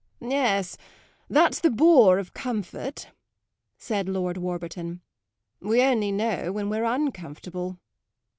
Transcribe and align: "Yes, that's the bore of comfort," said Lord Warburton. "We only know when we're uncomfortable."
"Yes, 0.23 0.77
that's 1.29 1.59
the 1.59 1.69
bore 1.69 2.17
of 2.17 2.33
comfort," 2.33 3.09
said 3.77 4.09
Lord 4.09 4.35
Warburton. 4.35 5.01
"We 5.59 5.83
only 5.83 6.11
know 6.11 6.51
when 6.51 6.71
we're 6.71 6.85
uncomfortable." 6.85 7.77